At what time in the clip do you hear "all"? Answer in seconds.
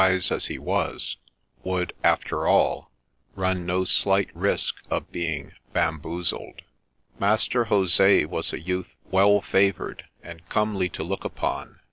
2.47-2.89